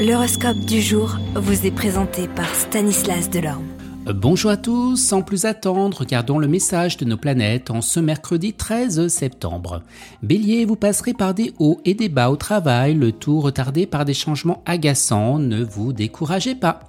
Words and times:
L'horoscope 0.00 0.60
du 0.60 0.80
jour 0.80 1.18
vous 1.34 1.66
est 1.66 1.70
présenté 1.70 2.26
par 2.26 2.54
Stanislas 2.54 3.28
Delorme. 3.28 3.66
Bonjour 4.06 4.50
à 4.50 4.56
tous, 4.56 4.96
sans 4.96 5.20
plus 5.20 5.44
attendre, 5.44 5.98
regardons 5.98 6.38
le 6.38 6.48
message 6.48 6.96
de 6.96 7.04
nos 7.04 7.18
planètes 7.18 7.70
en 7.70 7.82
ce 7.82 8.00
mercredi 8.00 8.54
13 8.54 9.08
septembre. 9.08 9.82
Bélier, 10.22 10.64
vous 10.64 10.76
passerez 10.76 11.12
par 11.12 11.34
des 11.34 11.52
hauts 11.58 11.82
et 11.84 11.92
des 11.92 12.08
bas 12.08 12.30
au 12.30 12.36
travail, 12.36 12.94
le 12.94 13.12
tout 13.12 13.40
retardé 13.40 13.84
par 13.84 14.06
des 14.06 14.14
changements 14.14 14.62
agaçants, 14.64 15.38
ne 15.38 15.62
vous 15.62 15.92
découragez 15.92 16.54
pas. 16.54 16.80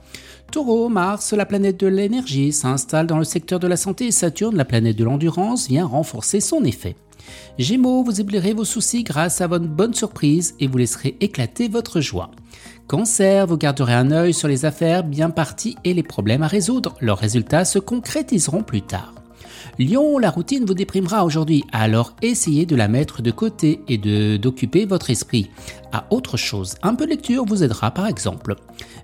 Taureau, 0.49 0.87
Mars, 0.87 1.33
la 1.33 1.45
planète 1.45 1.81
de 1.81 1.87
l'énergie, 1.87 2.53
s'installe 2.53 3.07
dans 3.07 3.17
le 3.17 3.25
secteur 3.25 3.59
de 3.59 3.67
la 3.67 3.75
santé 3.75 4.05
et 4.05 4.11
Saturne, 4.11 4.55
la 4.55 4.63
planète 4.63 4.95
de 4.95 5.03
l'endurance, 5.03 5.67
vient 5.67 5.85
renforcer 5.85 6.39
son 6.39 6.63
effet. 6.63 6.95
Gémeaux, 7.57 8.03
vous 8.03 8.21
oublierez 8.21 8.53
vos 8.53 8.65
soucis 8.65 9.03
grâce 9.03 9.41
à 9.41 9.47
votre 9.47 9.67
bonne 9.67 9.93
surprise 9.93 10.55
et 10.59 10.67
vous 10.67 10.77
laisserez 10.77 11.17
éclater 11.19 11.67
votre 11.67 12.01
joie. 12.01 12.31
Cancer, 12.87 13.47
vous 13.47 13.57
garderez 13.57 13.93
un 13.93 14.11
œil 14.11 14.33
sur 14.33 14.47
les 14.47 14.65
affaires 14.65 15.03
bien 15.03 15.29
parties 15.29 15.77
et 15.83 15.93
les 15.93 16.03
problèmes 16.03 16.43
à 16.43 16.47
résoudre. 16.47 16.95
Leurs 16.99 17.19
résultats 17.19 17.65
se 17.65 17.79
concrétiseront 17.79 18.63
plus 18.63 18.81
tard. 18.81 19.20
Lion, 19.79 20.17
la 20.17 20.29
routine 20.29 20.65
vous 20.65 20.73
déprimera 20.73 21.25
aujourd'hui, 21.25 21.63
alors 21.71 22.15
essayez 22.21 22.65
de 22.65 22.75
la 22.75 22.87
mettre 22.87 23.21
de 23.21 23.31
côté 23.31 23.81
et 23.87 23.97
d'occuper 24.37 24.85
votre 24.85 25.09
esprit 25.09 25.49
à 25.91 26.05
autre 26.09 26.37
chose. 26.37 26.75
Un 26.83 26.95
peu 26.95 27.05
de 27.05 27.11
lecture 27.11 27.45
vous 27.45 27.63
aidera 27.63 27.91
par 27.91 28.07
exemple. 28.07 28.55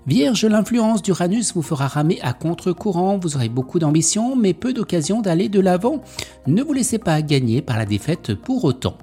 Vierge, 0.06 0.44
l'influence 0.44 1.02
d'Uranus 1.02 1.54
vous 1.54 1.62
fera 1.62 1.86
ramer 1.86 2.18
à 2.22 2.32
contre-courant, 2.32 3.18
vous 3.18 3.36
aurez 3.36 3.48
beaucoup 3.48 3.78
d'ambition 3.78 4.36
mais 4.36 4.54
peu 4.54 4.72
d'occasion 4.72 5.20
d'aller 5.20 5.48
de 5.48 5.60
l'avant. 5.60 6.02
Ne 6.46 6.62
vous 6.62 6.72
laissez 6.72 6.98
pas 6.98 7.20
gagner 7.22 7.62
par 7.62 7.78
la 7.78 7.86
défaite 7.86 8.34
pour 8.34 8.64
autant. 8.64 8.96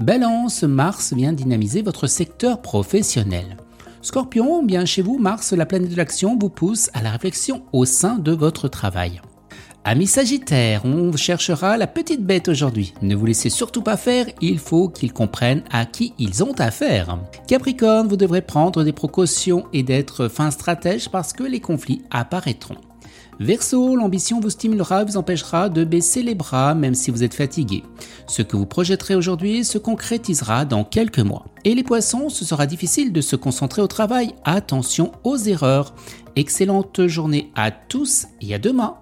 Balance, 0.00 0.62
Mars 0.62 1.12
vient 1.12 1.32
dynamiser 1.32 1.82
votre 1.82 2.06
secteur 2.06 2.60
professionnel. 2.60 3.56
Scorpion, 4.02 4.64
bien 4.64 4.84
chez 4.84 5.00
vous, 5.00 5.18
Mars, 5.18 5.52
la 5.52 5.64
planète 5.64 5.90
de 5.90 5.96
l'action, 5.96 6.36
vous 6.36 6.50
pousse 6.50 6.90
à 6.92 7.02
la 7.02 7.10
réflexion 7.10 7.62
au 7.72 7.84
sein 7.84 8.18
de 8.18 8.32
votre 8.32 8.66
travail. 8.66 9.20
Amis 9.84 10.06
Sagittaire, 10.06 10.84
on 10.84 11.16
cherchera 11.16 11.76
la 11.76 11.88
petite 11.88 12.24
bête 12.24 12.46
aujourd'hui. 12.46 12.94
Ne 13.02 13.16
vous 13.16 13.26
laissez 13.26 13.50
surtout 13.50 13.82
pas 13.82 13.96
faire, 13.96 14.26
il 14.40 14.60
faut 14.60 14.88
qu'ils 14.88 15.12
comprennent 15.12 15.64
à 15.72 15.86
qui 15.86 16.14
ils 16.20 16.44
ont 16.44 16.54
affaire. 16.60 17.18
Capricorne, 17.48 18.06
vous 18.06 18.16
devrez 18.16 18.42
prendre 18.42 18.84
des 18.84 18.92
précautions 18.92 19.66
et 19.72 19.82
d'être 19.82 20.28
fin 20.28 20.52
stratège 20.52 21.08
parce 21.08 21.32
que 21.32 21.42
les 21.42 21.58
conflits 21.58 22.02
apparaîtront. 22.12 22.76
Verseau, 23.40 23.96
l'ambition 23.96 24.38
vous 24.38 24.50
stimulera, 24.50 25.02
vous 25.02 25.16
empêchera 25.16 25.68
de 25.68 25.82
baisser 25.82 26.22
les 26.22 26.36
bras 26.36 26.76
même 26.76 26.94
si 26.94 27.10
vous 27.10 27.24
êtes 27.24 27.34
fatigué. 27.34 27.82
Ce 28.28 28.42
que 28.42 28.56
vous 28.56 28.66
projetterez 28.66 29.16
aujourd'hui 29.16 29.64
se 29.64 29.78
concrétisera 29.78 30.64
dans 30.64 30.84
quelques 30.84 31.18
mois. 31.18 31.46
Et 31.64 31.74
les 31.74 31.82
poissons, 31.82 32.28
ce 32.28 32.44
sera 32.44 32.66
difficile 32.66 33.12
de 33.12 33.20
se 33.20 33.34
concentrer 33.34 33.82
au 33.82 33.88
travail. 33.88 34.32
Attention 34.44 35.10
aux 35.24 35.38
erreurs. 35.38 35.92
Excellente 36.36 37.08
journée 37.08 37.50
à 37.56 37.72
tous 37.72 38.26
et 38.40 38.54
à 38.54 38.58
demain. 38.60 39.01